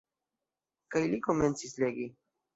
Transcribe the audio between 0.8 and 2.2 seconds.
Kaj li komencis legi.